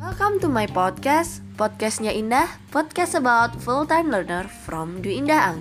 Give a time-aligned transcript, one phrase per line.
[0.00, 5.60] Welcome to my podcast, podcastnya Indah, podcast about full-time learner from Dwi Indah Ang.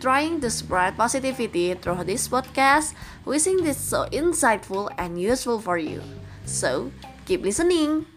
[0.00, 2.96] Trying to spread positivity through this podcast,
[3.28, 6.00] wishing this so insightful and useful for you.
[6.48, 6.88] So,
[7.28, 8.08] keep listening.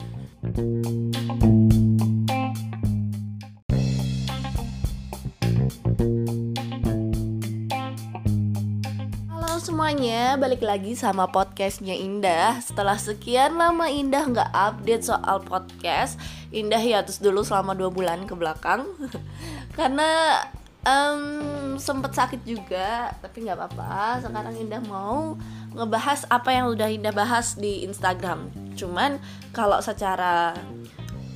[9.96, 12.60] Semuanya, balik lagi sama podcastnya Indah.
[12.60, 16.20] Setelah sekian lama Indah nggak update soal podcast
[16.52, 18.84] Indah hiatus dulu selama dua bulan ke belakang.
[19.80, 20.44] Karena
[20.84, 25.40] um, sempet sakit juga Tapi nggak apa-apa, sekarang Indah mau
[25.72, 28.52] ngebahas apa yang udah Indah bahas di Instagram.
[28.76, 29.16] Cuman
[29.56, 30.60] kalau secara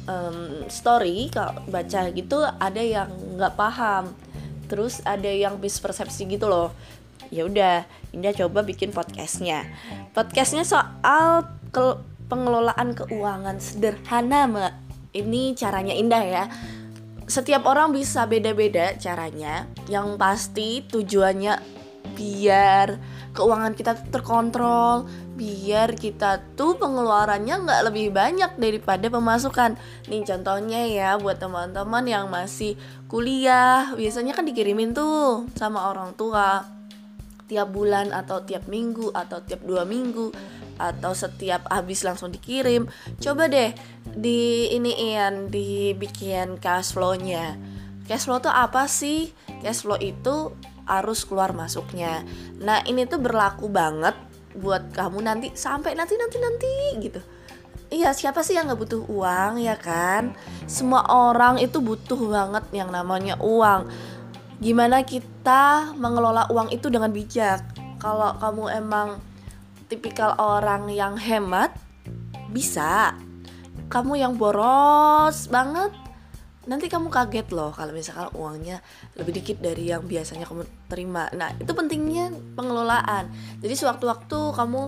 [0.04, 3.08] um, story, kalau baca gitu ada yang
[3.40, 4.12] nggak paham.
[4.68, 6.76] Terus ada yang mispersepsi gitu loh
[7.30, 9.70] ya udah Indah coba bikin podcastnya.
[10.18, 14.74] Podcastnya soal ke pengelolaan keuangan sederhana mbak.
[15.14, 16.44] Ini caranya Indah ya.
[17.30, 19.70] Setiap orang bisa beda-beda caranya.
[19.86, 21.62] Yang pasti tujuannya
[22.18, 22.98] biar
[23.38, 25.06] keuangan kita terkontrol
[25.38, 29.78] biar kita tuh pengeluarannya nggak lebih banyak daripada pemasukan.
[30.10, 32.74] Nih contohnya ya buat teman-teman yang masih
[33.06, 36.79] kuliah biasanya kan dikirimin tuh sama orang tua
[37.50, 40.30] tiap bulan atau tiap minggu atau tiap dua minggu
[40.80, 42.88] atau setiap habis langsung dikirim
[43.20, 43.74] coba deh
[44.16, 47.58] di ini Ian dibikin cash flow-nya.
[48.06, 49.34] Cash flow tuh apa sih?
[49.62, 50.54] Cash flow itu
[50.90, 52.26] arus keluar masuknya.
[52.58, 54.18] Nah ini tuh berlaku banget
[54.58, 56.74] buat kamu nanti sampai nanti nanti nanti
[57.06, 57.22] gitu.
[57.90, 60.38] Iya siapa sih yang nggak butuh uang ya kan?
[60.70, 63.90] Semua orang itu butuh banget yang namanya uang
[64.60, 67.64] gimana kita mengelola uang itu dengan bijak.
[68.00, 69.20] Kalau kamu emang
[69.88, 71.76] tipikal orang yang hemat,
[72.52, 73.16] bisa.
[73.90, 75.90] Kamu yang boros banget,
[76.70, 78.78] nanti kamu kaget loh kalau misalkan uangnya
[79.18, 81.26] lebih dikit dari yang biasanya kamu terima.
[81.34, 83.34] Nah, itu pentingnya pengelolaan.
[83.64, 84.82] Jadi sewaktu-waktu kamu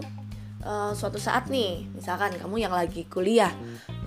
[0.62, 3.50] uh, suatu saat nih, misalkan kamu yang lagi kuliah,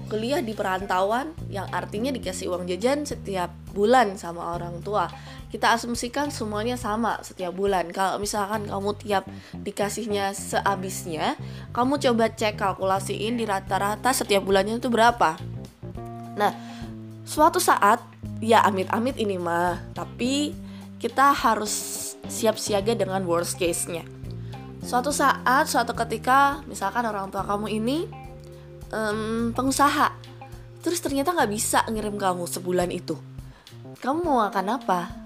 [0.07, 5.11] kuliah di perantauan yang artinya dikasih uang jajan setiap bulan sama orang tua
[5.55, 7.87] kita asumsikan semuanya sama setiap bulan.
[7.95, 9.23] Kalau misalkan kamu tiap
[9.55, 11.39] dikasihnya sehabisnya,
[11.71, 15.39] kamu coba cek kalkulasiin di rata-rata setiap bulannya itu berapa.
[16.35, 16.51] Nah,
[17.23, 18.03] suatu saat
[18.43, 20.59] ya amit-amit ini mah, tapi
[20.99, 21.71] kita harus
[22.27, 24.03] siap siaga dengan worst case-nya.
[24.83, 28.11] Suatu saat, suatu ketika, misalkan orang tua kamu ini
[28.91, 30.19] um, pengusaha,
[30.83, 33.15] terus ternyata nggak bisa ngirim kamu sebulan itu.
[34.03, 35.24] Kamu mau makan apa?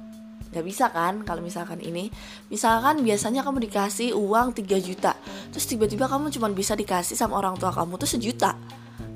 [0.49, 2.09] Nggak bisa kan kalau misalkan ini.
[2.49, 5.13] Misalkan biasanya kamu dikasih uang 3 juta
[5.53, 8.57] terus tiba-tiba kamu cuma bisa dikasih sama orang tua kamu tuh sejuta.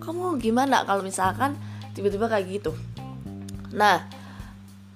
[0.02, 1.56] Kamu gimana kalau misalkan
[1.96, 2.72] tiba-tiba kayak gitu?
[3.72, 4.04] Nah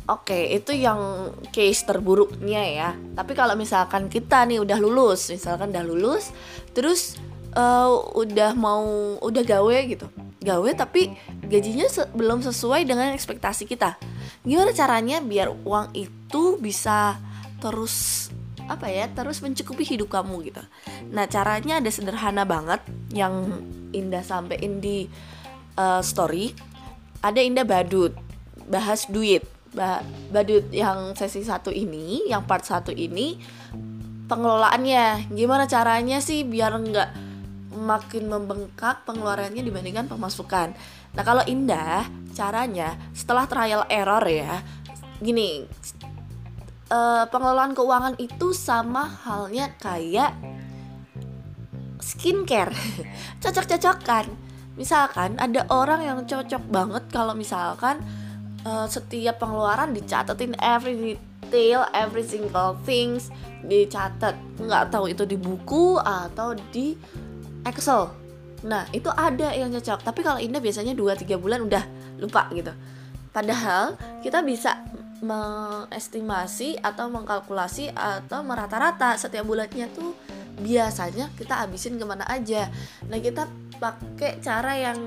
[0.07, 2.91] oke okay, itu yang case terburuknya ya.
[3.17, 6.31] Tapi kalau misalkan kita nih udah lulus misalkan udah lulus
[6.77, 7.17] terus
[7.57, 10.07] uh, udah mau udah gawe gitu.
[10.45, 11.11] Gawe tapi
[11.49, 13.99] gajinya se belum sesuai dengan ekspektasi kita.
[14.47, 16.16] Gimana caranya biar uang itu
[16.61, 17.19] bisa
[17.59, 18.29] terus
[18.67, 20.63] apa ya terus mencukupi hidup kamu gitu.
[21.15, 22.83] Nah caranya ada sederhana banget
[23.15, 23.63] yang
[23.95, 25.07] Indah sampein di
[25.79, 26.53] uh, story.
[27.23, 28.13] Ada Indah badut
[28.67, 29.47] bahas duit.
[29.71, 30.03] Ba
[30.33, 33.39] badut yang sesi satu ini yang part satu ini
[34.27, 35.31] pengelolaannya.
[35.31, 37.11] Gimana caranya sih biar nggak
[37.77, 40.75] makin membengkak pengeluarannya dibandingkan pemasukan?
[41.15, 42.03] Nah kalau indah
[42.35, 44.61] caranya setelah trial error ya
[45.17, 45.65] gini
[46.91, 50.35] uh, pengelolaan keuangan itu sama halnya kayak
[52.03, 52.75] skincare.
[53.43, 54.27] Cocok-cocokan.
[54.77, 57.97] Misalkan ada orang yang cocok banget kalau misalkan
[58.69, 63.31] uh, setiap pengeluaran dicatetin every detail every single things
[63.63, 66.99] dicatat nggak tahu itu di buku atau di
[67.63, 68.11] Excel.
[68.67, 70.03] Nah itu ada yang cocok.
[70.03, 71.85] Tapi kalau Indah biasanya 2-3 bulan udah
[72.19, 72.75] lupa gitu.
[73.31, 74.83] Padahal kita bisa
[75.25, 80.13] mengestimasi atau mengkalkulasi atau merata-rata setiap bulannya tuh
[80.61, 82.69] biasanya kita habisin ke mana aja.
[83.09, 84.99] Nah kita pakai cara yang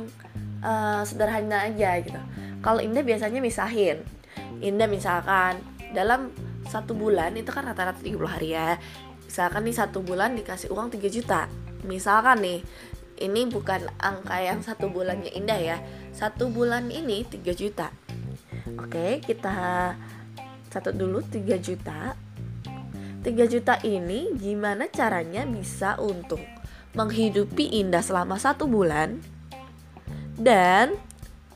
[0.62, 2.22] uh, sederhana aja gitu.
[2.62, 4.02] Kalau Indah biasanya misahin.
[4.60, 5.62] Indah misalkan
[5.94, 6.34] dalam
[6.70, 8.78] satu bulan itu kan rata-rata 30 hari ya.
[9.26, 11.50] Misalkan nih satu bulan dikasih uang 3 juta.
[11.86, 12.60] Misalkan nih
[13.20, 15.78] ini bukan angka yang satu bulannya indah ya.
[16.14, 17.90] Satu bulan ini 3 juta
[18.78, 19.96] oke kita
[20.70, 22.14] catat dulu 3 juta.
[23.20, 26.42] 3 juta ini gimana caranya bisa untung
[26.94, 29.20] menghidupi Indah selama satu bulan
[30.40, 30.96] dan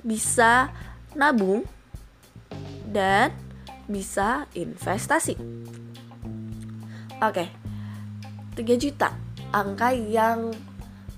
[0.03, 0.69] bisa
[1.15, 1.63] nabung
[2.89, 3.31] dan
[3.87, 5.39] bisa investasi.
[7.23, 7.47] Oke,
[8.59, 9.15] 3 juta.
[9.53, 10.51] Angka yang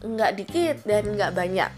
[0.06, 1.72] nggak dikit dan nggak banyak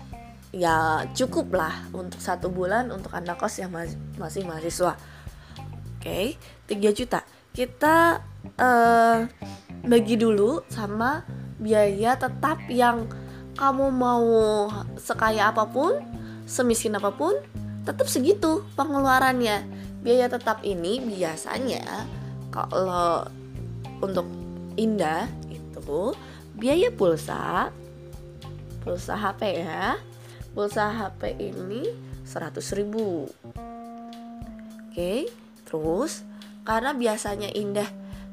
[0.56, 3.74] ya cukup lah untuk satu bulan untuk anak kos yang
[4.16, 4.96] masih mahasiswa.
[5.98, 7.20] Oke okay, 3 juta.
[7.52, 8.22] Kita
[8.56, 9.18] uh,
[9.84, 11.26] bagi dulu sama
[11.58, 13.10] biaya tetap yang
[13.58, 14.70] kamu mau
[15.02, 15.98] sekaya apa pun
[16.46, 17.34] semiskin apa pun
[17.84, 19.66] tetap segitu pengeluarannya.
[20.06, 22.06] Biaya tetap ini biasanya
[22.54, 23.26] kalau
[24.00, 24.30] untuk
[24.78, 26.14] indah itu
[26.58, 27.74] biaya pulsa
[28.86, 29.98] pulsa HP ya
[30.58, 31.86] pulsa HP ini
[32.26, 33.30] 100 ribu.
[34.90, 35.30] Oke
[35.70, 36.26] terus
[36.66, 37.86] karena biasanya Indah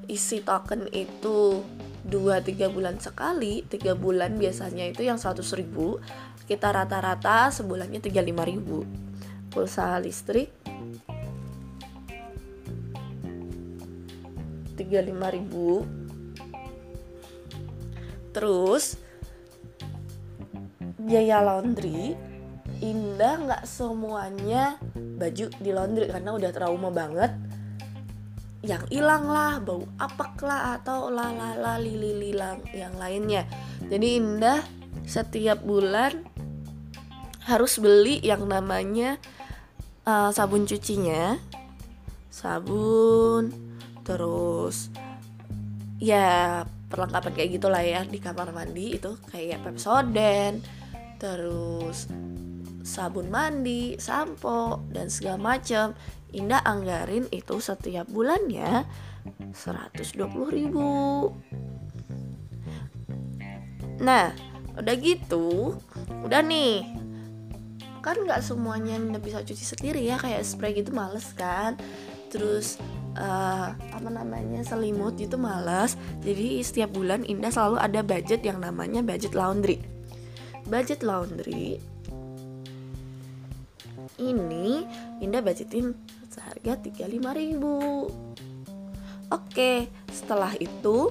[0.08, 1.60] isi token itu
[2.08, 6.00] 2-3 bulan sekali 3 bulan biasanya itu yang 100 ribu
[6.48, 8.16] kita rata-rata sebulannya 35
[8.48, 8.88] ribu.
[9.52, 10.48] Pulsa listrik
[14.80, 15.84] 35 ribu.
[18.32, 19.03] Terus
[21.04, 22.16] biaya laundry
[22.80, 27.32] indah nggak semuanya baju di laundry karena udah trauma banget.
[28.64, 33.44] Yang hilang lah bau apak lah atau lalala lili lilang yang lainnya.
[33.92, 34.64] Jadi indah
[35.04, 36.24] setiap bulan
[37.44, 39.20] harus beli yang namanya
[40.08, 41.36] uh, sabun cucinya.
[42.32, 43.52] Sabun
[44.04, 44.88] terus
[46.00, 50.83] ya perlengkapan kayak gitulah ya di kamar mandi itu kayak Pepsodent
[51.24, 52.04] terus
[52.84, 55.96] sabun mandi, sampo dan segala macam
[56.34, 58.84] Indah anggarin itu setiap bulannya
[59.54, 61.30] 120 ribu.
[64.02, 64.34] Nah
[64.74, 65.78] udah gitu
[66.26, 66.82] Udah nih.
[68.02, 71.78] Kan gak semuanya Indah bisa cuci sendiri ya Kayak spray gitu males kan?
[72.34, 72.82] Terus
[73.14, 75.94] uh, apa namanya selimut itu males.
[76.20, 79.93] Jadi setiap bulan Indah selalu ada budget yang namanya budget laundry
[80.64, 81.76] Budget laundry.
[84.14, 84.86] Ini
[85.20, 85.96] Indah budgetin
[86.30, 87.58] seharga 35.000
[89.32, 91.10] Oke, setelah itu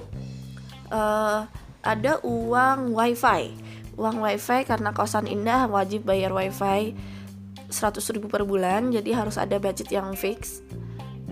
[0.88, 1.44] uh,
[1.84, 3.52] ada uang wifi.
[4.00, 6.96] Uang wifi karena kosan Indah wajib bayar wifi
[7.68, 10.62] 100.000 per bulan Jadi harus ada budget yang fix.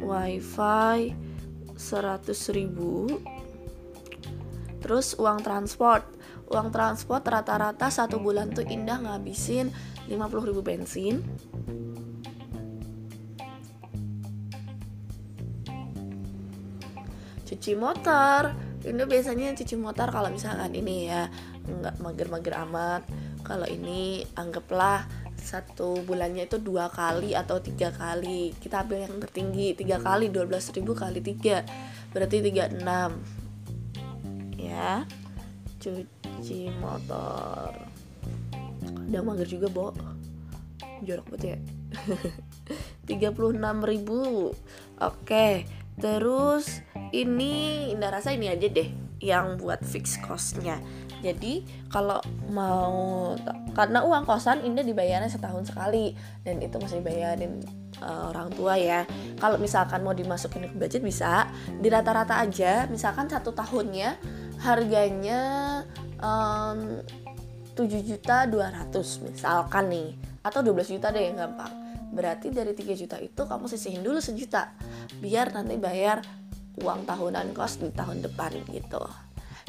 [0.03, 1.15] Wifi
[1.79, 2.29] 100.000
[4.83, 6.03] Terus uang transport
[6.53, 9.73] Uang transport rata-rata satu bulan tuh Indah ngabisin
[10.05, 11.25] 50.000 bensin.
[17.49, 18.53] Cuci motor.
[18.85, 21.33] Ini biasanya cuci motor kalau misalkan ini ya
[21.65, 23.09] nggak mager-mager amat.
[23.41, 25.09] Kalau ini anggaplah
[25.41, 28.53] satu bulannya itu dua kali atau tiga kali.
[28.61, 31.65] Kita ambil yang tertinggi tiga kali dua belas ribu kali tiga.
[32.13, 33.25] Berarti tiga enam.
[34.61, 35.09] Ya
[35.83, 37.75] cuci motor.
[39.11, 39.91] Ada mager juga bo.
[41.03, 41.59] Jorok banget ya.
[43.11, 43.59] 36
[43.91, 44.55] ribu.
[45.03, 46.81] Oke terus
[47.13, 48.89] ini Indah rasa ini aja deh
[49.23, 50.83] yang buat fix costnya.
[51.23, 52.19] Jadi kalau
[52.51, 53.35] mau
[53.79, 57.63] karena uang kosan Indah dibayarnya setahun sekali dan itu masih dibayarin
[58.03, 59.07] uh, orang tua ya.
[59.39, 61.47] Kalau misalkan mau dimasukin ke budget bisa.
[61.79, 62.91] Di rata-rata aja.
[62.91, 64.19] Misalkan satu tahunnya
[64.63, 65.41] harganya
[66.23, 67.03] um,
[67.75, 68.95] 7 juta 200
[69.27, 70.09] misalkan nih.
[70.43, 71.71] Atau 12 juta deh yang gampang.
[72.13, 74.75] Berarti dari 3 juta itu kamu sisihin dulu sejuta.
[75.19, 76.23] Biar nanti bayar
[76.81, 79.03] uang tahunan kos di tahun depan gitu.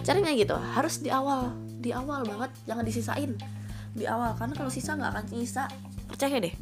[0.04, 1.56] Caranya gitu harus di awal.
[1.80, 3.32] Di awal banget jangan disisain.
[3.94, 5.64] Di awal karena kalau sisa nggak akan nyisa.
[6.10, 6.54] Percaya deh.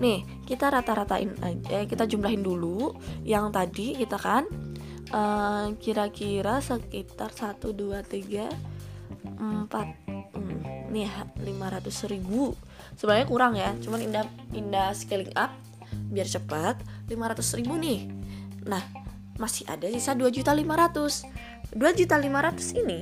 [0.00, 4.48] Nih kita rata-ratain aja kita jumlahin dulu yang tadi kita kan
[5.16, 8.52] uh, kira-kira sekitar 1 2 3
[9.40, 11.08] 4 hmm, nih
[11.40, 12.52] 500 ribu.
[13.00, 15.56] Sebenarnya kurang ya cuman indah indah scaling up
[16.12, 16.76] biar cepat
[17.08, 18.04] 500 ribu nih.
[18.68, 18.84] Nah
[19.40, 23.00] masih ada sisa 2 juta 500 2 juta 500 ini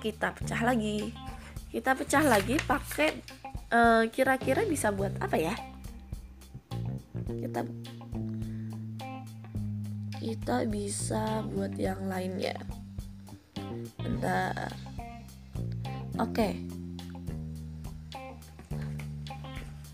[0.00, 1.12] kita pecah lagi.
[1.70, 3.14] Kita pecah lagi pakai
[3.70, 5.54] uh, kira-kira bisa buat apa ya?
[7.28, 7.62] Kita
[10.20, 12.60] kita bisa buat yang lainnya.
[13.96, 14.68] Bentar.
[16.20, 16.36] Oke.
[16.36, 16.54] Okay.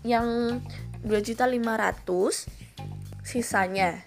[0.07, 0.59] yang
[1.03, 2.07] 2 juta 500
[3.27, 3.99] sisanya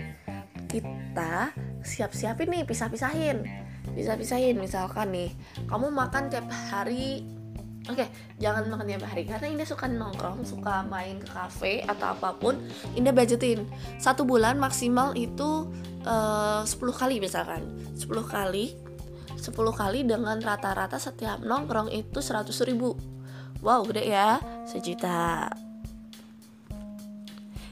[0.65, 1.53] kita
[1.85, 3.45] siap-siapin nih pisah-pisahin.
[3.93, 5.31] Bisa pisahin misalkan nih
[5.69, 7.29] kamu makan tiap hari
[7.89, 8.05] Oke,
[8.37, 12.61] jangan makan tiap hari karena Indah suka nongkrong, suka main ke kafe atau apa pun.
[12.93, 13.65] Indah budgetin
[13.97, 15.65] satu bulan maksimal itu
[16.05, 17.65] eh, uh, 10 kali misalkan,
[17.97, 18.77] 10 kali,
[19.41, 23.01] 10 kali dengan rata-rata setiap nongkrong itu 100 ribu.
[23.65, 25.49] Wow, gede ya, sejuta.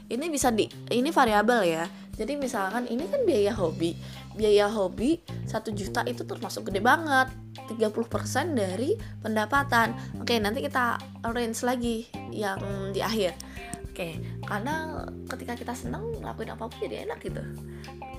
[0.09, 1.85] Ini bisa di, ini variabel ya.
[2.17, 3.95] Jadi misalkan ini kan biaya hobi,
[4.39, 7.27] biaya hobi satu juta itu termasuk gede banget.
[7.67, 9.93] 30% dari pendapatan.
[10.23, 10.95] Oke nanti kita
[11.27, 13.35] arrange lagi yang di akhir.
[13.91, 14.15] Oke
[14.47, 17.43] karena ketika kita senang ngelakuin apa pun jadi enak gitu.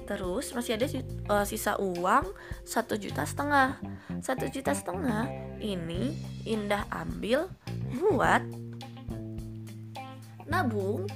[0.04, 0.86] Terus masih ada
[1.32, 2.28] uh, sisa uang
[2.68, 3.80] satu juta setengah.
[4.20, 5.26] Satu juta setengah
[5.62, 6.12] ini
[6.44, 7.48] Indah ambil
[7.96, 8.44] buat
[10.44, 11.08] nabung.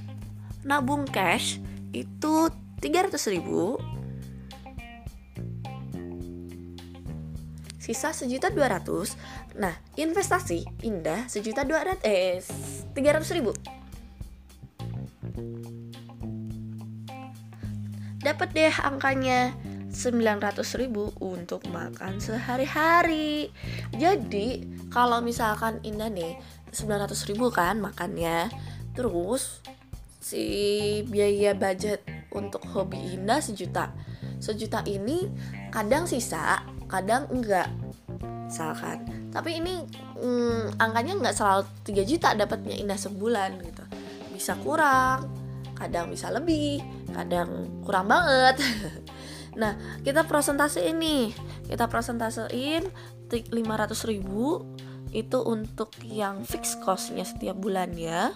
[0.64, 1.60] Nabung cash
[1.92, 2.48] itu
[2.80, 3.76] 300 ribu
[7.84, 9.20] sisa sejuta dua ratus.
[9.60, 12.40] Nah investasi indah sejuta dua ratus eh
[12.96, 13.52] tiga ratus ribu.
[18.24, 19.52] Dapat deh angkanya
[19.92, 23.52] 900 ribu untuk makan sehari-hari.
[23.92, 26.40] Jadi kalau misalkan Indah nih
[26.72, 28.48] 900 ribu kan makannya
[28.96, 29.60] Terus
[30.24, 30.44] si
[31.04, 32.00] biaya budget
[32.32, 33.92] untuk hobi Indah sejuta.
[34.40, 35.28] Sejuta ini
[35.68, 36.64] kadang sisa
[36.94, 37.66] kadang enggak
[38.46, 39.02] misalkan.
[39.34, 39.82] Tapi ini
[40.22, 43.84] hmm, angkanya enggak selalu 3 juta dapatnya indah sebulan gitu.
[44.30, 45.26] Bisa kurang
[45.74, 46.78] kadang bisa lebih
[47.10, 48.58] kadang kurang banget.
[49.54, 51.30] Nah kita presentasi ini
[51.70, 52.90] kita presentasein
[53.30, 53.54] 500
[54.10, 54.66] ribu
[55.14, 58.34] itu untuk yang fix costnya setiap bulan ya.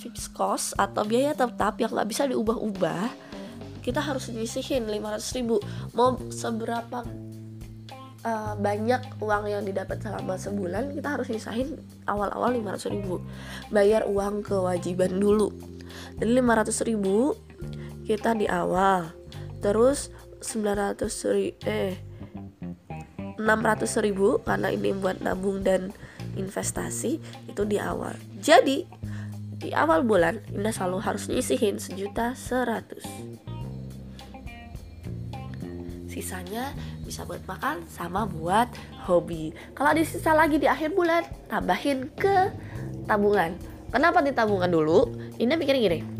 [0.00, 3.28] Fix cost atau biaya tetap yang nggak bisa diubah-ubah
[3.88, 5.56] kita harus nyisihin 500 ribu.
[5.96, 7.04] Mau seberapa
[8.24, 13.22] uh, banyak uang yang didapat selama sebulan kita harus nisahin awal-awal 500 ribu.
[13.70, 15.52] Bayar uang kewajiban dulu.
[16.18, 17.36] Jadi 500 ribu
[18.08, 19.12] kita di awal.
[19.58, 20.10] Terus
[20.40, 21.98] 900 ribu eh
[23.38, 25.94] 600 ribu karena ini buat nabung dan
[26.34, 28.18] investasi itu di awal.
[28.42, 28.82] Jadi
[29.58, 33.06] di awal bulan Indah selalu harus nyisihin sejuta seratus.
[36.10, 36.74] Sisanya
[37.08, 38.68] bisa buat makan sama buat
[39.08, 39.56] hobi.
[39.72, 42.52] Kalau ada sisa lagi di akhir bulan tambahin ke
[43.08, 43.56] tabungan.
[43.88, 45.08] Kenapa di tabungan dulu?
[45.40, 46.17] Ini pikir gini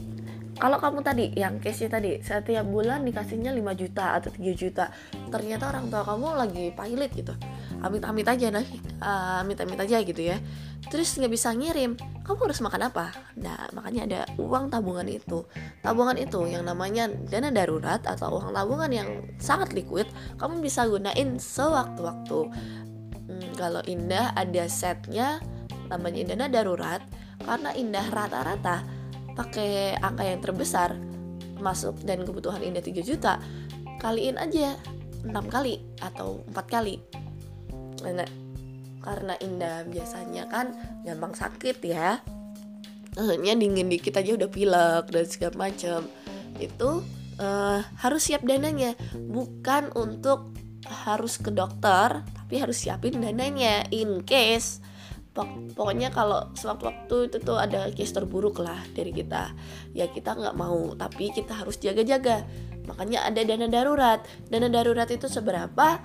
[0.58, 4.90] kalau kamu tadi yang case tadi setiap bulan dikasihnya 5 juta atau 3 juta.
[5.30, 7.34] Ternyata orang tua kamu lagi pilot gitu.
[7.78, 8.66] Amit-amit aja nah
[8.98, 10.42] uh, amit-amit aja gitu ya.
[10.90, 11.94] Terus nggak bisa ngirim.
[12.26, 13.14] Kamu harus makan apa?
[13.38, 15.46] Nah makanya ada uang tabungan itu.
[15.78, 20.10] Tabungan itu yang namanya dana darurat atau uang tabungan yang sangat liquid
[20.42, 22.40] kamu bisa gunain sewaktu-waktu.
[23.30, 25.38] Hmm, kalau indah ada setnya
[25.86, 27.00] namanya dana darurat
[27.46, 28.97] karena indah rata-rata
[29.38, 30.98] pakai angka yang terbesar
[31.62, 33.38] masuk dan kebutuhan indah 3 juta
[34.02, 34.74] kaliin aja
[35.22, 37.02] 6 kali atau 4 kali.
[38.06, 38.30] Nah,
[39.02, 42.22] karena Indah biasanya kan gampang sakit ya.
[43.18, 46.06] Hanya dingin dikit aja udah pilek dan segala macam
[46.62, 47.02] itu
[47.42, 48.94] uh, harus siap dananya.
[49.16, 50.54] Bukan untuk
[50.86, 54.80] harus ke dokter tapi harus siapin dananya in case
[55.74, 59.52] pokoknya kalau sewaktu-waktu itu tuh ada case terburuk lah dari kita.
[59.92, 62.46] Ya kita nggak mau tapi kita harus jaga-jaga.
[62.88, 64.24] Makanya ada dana darurat.
[64.48, 66.00] Dana darurat itu seberapa?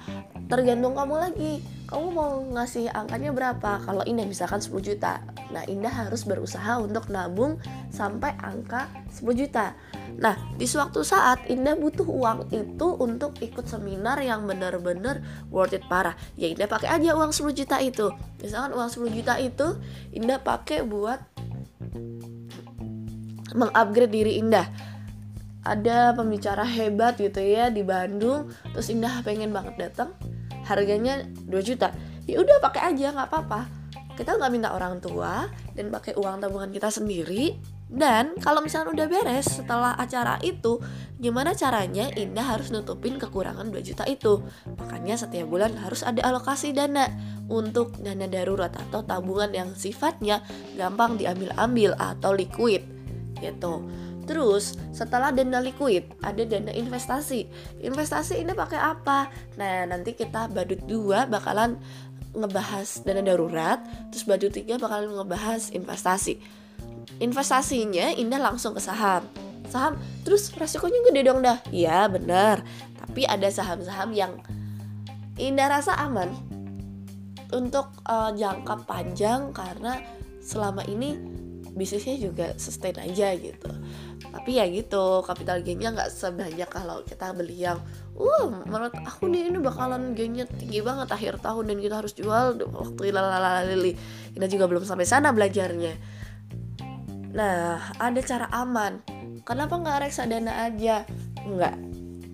[0.51, 1.53] Tergantung kamu lagi.
[1.87, 3.79] Kamu mau ngasih angkanya berapa?
[3.85, 5.23] Kalau Indah misalkan 10 juta.
[5.55, 7.55] Nah Indah harus berusaha untuk nabung
[7.93, 9.77] sampai angka 10 juta
[10.17, 15.83] nah di suatu saat Indah butuh uang itu untuk ikut seminar yang benar-benar worth it
[15.89, 16.13] parah.
[16.37, 18.13] Ya Indah pakai aja uang 10 juta itu.
[18.39, 19.67] Misalkan uang 10 juta itu
[20.13, 21.19] Indah pakai buat
[23.53, 24.67] mengupgrade diri Indah.
[25.63, 30.11] Ada pembicara hebat gitu ya di Bandung terus Indah pengen banget datang
[30.67, 31.91] harganya 2 juta.
[32.23, 33.61] Ya udah pakai aja nggak apa-apa.
[34.13, 37.57] Kita nggak minta orang tua dan pakai uang tabungan kita sendiri
[37.93, 40.81] dan kalau misalnya udah beres setelah acara itu
[41.21, 44.41] gimana caranya Indah harus nutupin kekurangan 2 juta itu
[44.81, 47.05] makanya setiap bulan harus ada alokasi dana
[47.53, 50.41] untuk dana darurat atau tabungan yang sifatnya
[50.73, 52.81] gampang diambil-ambil atau liquid
[53.37, 53.85] gitu
[54.23, 57.47] Terus setelah dana liquid ada dana investasi.
[57.83, 59.27] Investasi ini pakai apa?
[59.59, 61.75] Nah nanti kita badut dua bakalan
[62.33, 66.62] ngebahas dana darurat, terus badut tiga bakalan ngebahas investasi.
[67.21, 69.25] Investasinya Indah langsung ke saham.
[69.69, 71.57] Saham, terus resikonya gede dong dah.
[71.69, 72.61] Iya bener.
[72.97, 74.33] Tapi ada saham-saham yang
[75.37, 76.29] Indah rasa aman
[77.53, 80.01] untuk uh, jangka panjang karena
[80.41, 81.17] selama ini
[81.73, 83.69] bisnisnya juga sustain aja gitu
[84.33, 87.81] tapi ya gitu capital gainnya nggak sebanyak kalau kita beli yang
[88.17, 92.61] uh menurut aku nih ini bakalan gainnya tinggi banget akhir tahun dan kita harus jual
[92.61, 93.93] waktu lalalali
[94.33, 95.93] kita juga belum sampai sana belajarnya
[97.33, 99.01] nah ada cara aman.
[99.43, 101.03] Kenapa nggak reksadana aja?
[101.43, 101.75] Nggak.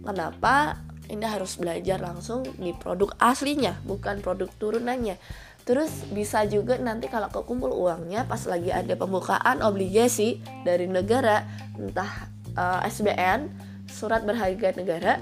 [0.05, 0.77] Kenapa
[1.09, 5.17] Indah harus belajar langsung di produk aslinya bukan produk turunannya?
[5.65, 11.45] Terus bisa juga nanti kalau kekumpul uangnya pas lagi ada pembukaan obligasi dari negara,
[11.77, 13.49] entah uh, eh, SBN,
[13.89, 15.21] surat berharga negara,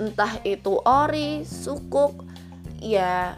[0.00, 2.24] entah itu ORI, sukuk,
[2.80, 3.36] ya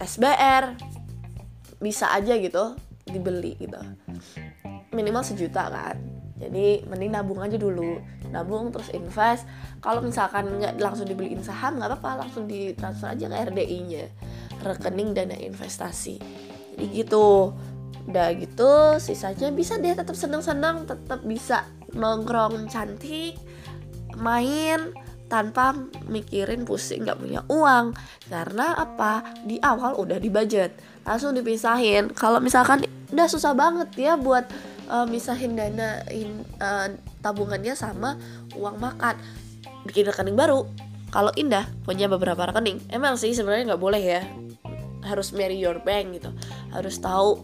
[0.00, 0.76] SBR,
[1.80, 2.76] bisa aja gitu
[3.10, 3.78] dibeli gitu.
[4.94, 5.96] Minimal sejuta kan.
[6.40, 8.00] Jadi mending nabung aja dulu,
[8.32, 9.44] nabung terus invest.
[9.84, 14.04] Kalau misalkan nggak langsung dibeliin saham nggak apa-apa, langsung ditransfer aja ke RDI-nya
[14.64, 16.16] rekening dana investasi.
[16.76, 17.52] Jadi gitu.
[18.08, 23.36] Udah gitu sisanya bisa deh tetap senang-senang tetap bisa nongkrong cantik
[24.16, 24.96] main
[25.30, 25.76] tanpa
[26.10, 27.94] mikirin pusing nggak punya uang.
[28.26, 29.22] Karena apa?
[29.46, 30.74] Di awal udah di budget.
[31.06, 32.10] Langsung dipisahin.
[32.16, 34.46] Kalau misalkan udah susah banget ya buat
[34.90, 36.90] uh, misahin dana in, uh,
[37.22, 38.18] tabungannya sama
[38.58, 39.18] uang makan.
[39.86, 40.66] Bikin rekening baru.
[41.10, 44.22] Kalau Indah punya beberapa rekening emang sih sebenarnya nggak boleh ya.
[45.02, 46.30] Harus marry your bank gitu.
[46.70, 47.42] Harus tahu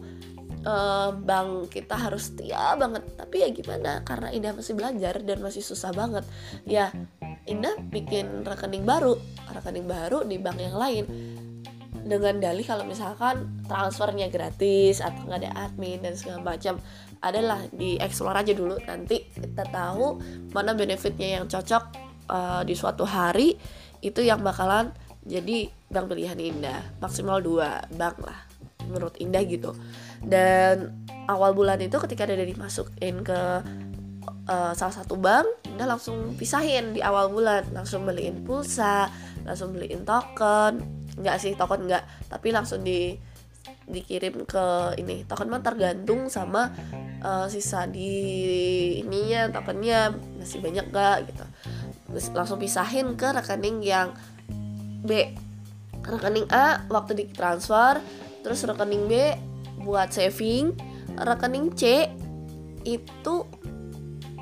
[0.63, 3.03] uh, bank kita harus setia banget.
[3.19, 4.03] Tapi ya gimana?
[4.07, 6.23] Karena Indah masih belajar dan masih susah banget.
[6.63, 6.95] Ya
[7.43, 9.19] Indah bikin rekening baru.
[9.51, 11.05] Rekening baru di bank yang lain
[12.07, 16.79] dengan dalih kalau misalkan transfernya gratis atau nggak ada admin dan segala macam
[17.19, 18.79] adalah di explore aja dulu.
[18.87, 20.17] Nanti kita tahu
[20.55, 21.83] mana benefitnya yang cocok
[22.31, 23.59] uh, di suatu hari
[23.99, 24.95] itu yang bakalan
[25.27, 26.81] jadi bank pilihan Indah.
[27.03, 28.39] Maksimal dua bank lah
[28.87, 29.75] menurut Indah gitu.
[30.23, 30.95] Dan
[31.27, 33.39] awal bulan itu ketika ada dimasukin ke
[34.47, 37.67] uh, salah satu bank Indah langsung pisahin di awal bulan.
[37.75, 39.11] Langsung beliin pulsa
[39.47, 43.17] langsung beliin token enggak sih token enggak tapi langsung di
[43.87, 45.23] dikirim ke ini.
[45.23, 46.71] Token mah tergantung sama
[47.23, 48.11] uh, sisa di
[48.99, 50.11] ininya tokennya.
[50.39, 51.45] Masih banyak gak gitu.
[52.11, 54.11] Terus langsung pisahin ke rekening yang
[55.03, 55.31] B.
[56.03, 57.99] Rekening A waktu ditransfer
[58.43, 59.13] terus rekening B
[59.83, 60.75] buat saving.
[61.17, 62.11] Rekening C
[62.87, 63.35] itu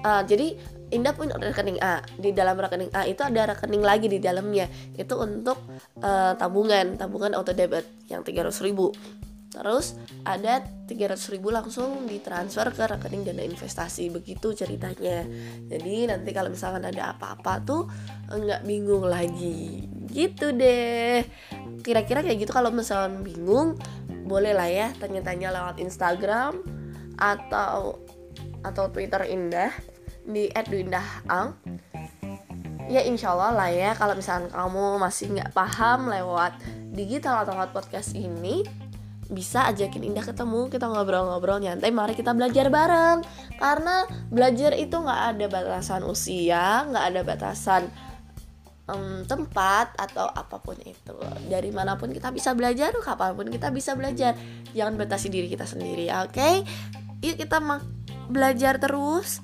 [0.06, 0.58] uh, jadi
[0.96, 4.72] Indah punya rekening A di dalam rekening A itu ada rekening lagi di dalamnya.
[4.96, 5.60] Itu untuk
[6.00, 8.96] uh, tabungan tabungan auto debit yang 300 ribu.
[9.56, 9.96] Terus
[10.28, 15.24] ada 300 ribu langsung ditransfer ke rekening dana investasi begitu ceritanya.
[15.68, 17.88] Jadi nanti kalau misalkan ada apa-apa tuh
[18.32, 19.88] nggak bingung lagi.
[20.12, 21.24] Gitu deh.
[21.84, 23.80] Kira-kira kayak gitu kalau misalkan bingung
[24.26, 26.60] boleh lah ya tanya-tanya lewat Instagram
[27.16, 28.02] atau
[28.66, 29.72] atau Twitter Indah
[30.26, 31.54] di @duindahang
[32.86, 36.54] ya insya Allah lah ya kalau misalkan kamu masih nggak paham lewat
[36.94, 38.62] digital atau lewat podcast ini
[39.26, 43.26] bisa ajakin Indah ketemu kita ngobrol-ngobrol nyantai mari kita belajar bareng.
[43.58, 47.90] Karena belajar itu nggak ada batasan usia nggak ada batasan
[48.86, 51.18] um, tempat atau apa pun itu.
[51.50, 54.38] Dari mana pun kita bisa belajar kapan pun kita bisa belajar.
[54.78, 56.30] Jangan batasi diri kita sendiri oke?
[56.30, 56.62] Okay?
[57.26, 57.58] yuk kita
[58.30, 59.42] belajar terus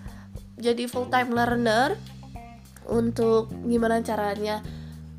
[0.61, 1.97] jadi full time learner
[2.87, 4.61] untuk gimana caranya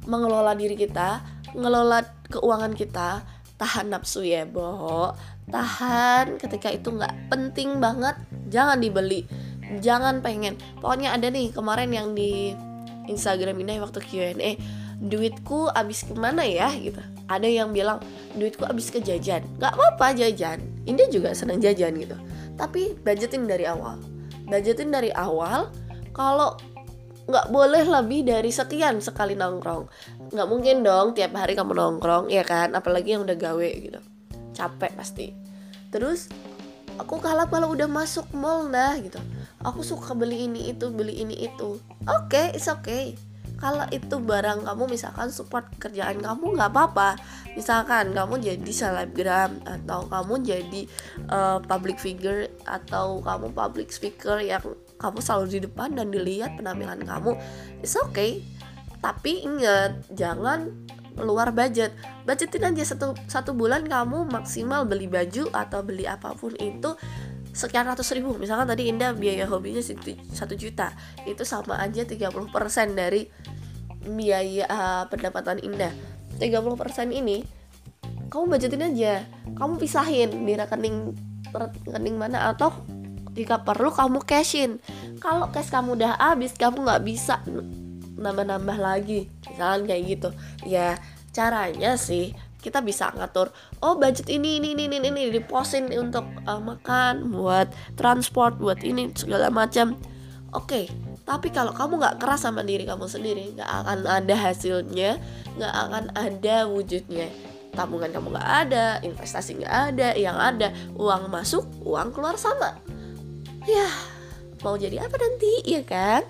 [0.07, 3.23] mengelola diri kita ngelola keuangan kita
[3.59, 5.15] tahan nafsu ya boh
[5.51, 8.17] tahan ketika itu nggak penting banget
[8.49, 9.27] jangan dibeli
[9.81, 10.59] jangan pengen.
[10.83, 12.53] Pokoknya ada nih kemarin yang di
[13.09, 14.53] Instagram ini waktu Q&A
[15.03, 16.69] duitku habis ke mana ya?
[16.77, 17.01] gitu.
[17.31, 18.03] Ada yang bilang
[18.37, 19.47] duitku habis ke jajan.
[19.57, 22.19] Nggak apa-apa jajan ini juga senang jajan gitu.
[22.59, 23.97] Tapi budgeting dari awal
[24.53, 25.73] budgeting dari awal
[26.13, 26.61] kalau
[27.25, 29.89] nggak boleh lebih dari sekian sekali nongkrong.
[30.29, 32.77] Nggak mungkin dong tiap hari kamu nongkrong ya kan?
[32.77, 34.01] Apalagi yang udah gawe gitu.
[34.53, 35.33] Capek pasti.
[35.89, 36.29] Terus
[37.01, 39.17] aku kalah kalau udah masuk mall dah gitu.
[39.65, 41.81] Aku suka beli ini itu beli ini itu.
[42.05, 43.17] Oke okay, it's okay
[43.63, 47.15] kalau itu barang kamu misalkan support kerjaan kamu nggak apa-apa.
[47.55, 50.83] Misalkan kamu jadi selebgram atau kamu jadi
[51.31, 54.59] uh, public figure atau kamu public speaker yang
[54.99, 57.39] kamu selalu di depan dan dilihat penampilan kamu
[57.79, 58.43] it's okay.
[58.99, 60.75] Tapi ingat jangan
[61.23, 61.95] luar budget.
[62.27, 66.99] Budgetin aja satu satu bulan kamu maksimal beli baju atau beli apa pun itu
[67.53, 68.35] sekian ratus ribu.
[68.41, 69.81] Misalkan tadi Indah biaya hobinya
[70.33, 70.93] satu juta.
[71.29, 72.33] Itu sama aja 30%
[72.97, 73.29] dari
[74.03, 75.93] biaya uh, pendapatan Indah.
[76.41, 77.45] 30% ini
[78.33, 79.15] kamu budgetin aja.
[79.53, 81.13] Kamu pisahin di rekening
[81.53, 82.73] rekening mana atau
[83.37, 84.81] jika perlu kamu cashin.
[85.21, 87.45] Kalau cash kamu udah habis kamu nggak bisa
[88.17, 89.29] nambah-nambah lagi.
[89.53, 90.29] Misalnya kayak gitu.
[90.65, 90.97] Ya
[91.33, 92.33] caranya sih
[92.63, 93.51] kita bisa ngatur
[93.83, 99.11] oh budget ini ini ini ini, ini diposin untuk uh, makan buat transport buat ini
[99.19, 99.99] segala macam
[100.55, 100.85] oke okay.
[101.27, 105.19] tapi kalau kamu nggak keras sama diri kamu sendiri nggak akan ada hasilnya
[105.59, 107.27] nggak akan ada wujudnya
[107.75, 112.79] tabungan kamu nggak ada investasi nggak ada yang ada uang masuk uang keluar sama
[113.67, 113.91] ya
[114.63, 116.23] mau jadi apa nanti ya kan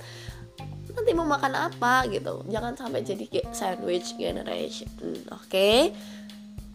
[0.93, 4.89] nanti mau makan apa gitu jangan sampai jadi sandwich generation
[5.33, 5.91] oke okay?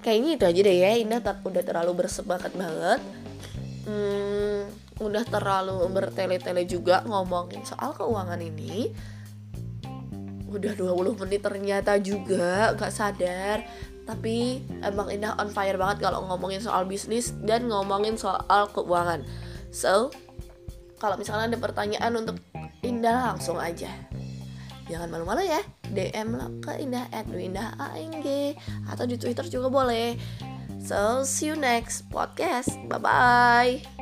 [0.08, 3.04] Kayaknya itu aja deh ya Indah udah terlalu bersemangat banget.
[3.84, 4.72] Hmm,
[5.04, 8.96] udah terlalu bertele-tele juga ngomongin soal keuangan ini.
[10.48, 13.68] Udah 20 menit ternyata juga gak sadar.
[14.08, 19.28] Tapi emang Indah on fire banget kalau ngomongin soal bisnis dan ngomongin soal keuangan.
[19.76, 20.08] So
[21.04, 22.40] kalau misalnya ada pertanyaan untuk
[22.80, 24.07] Indah langsung aja
[24.88, 28.26] jangan malu-malu ya DM lah ke Indah at Indah ANG
[28.88, 30.20] atau di Twitter juga boleh.
[30.84, 32.72] So see you next podcast.
[32.88, 33.97] Bye bye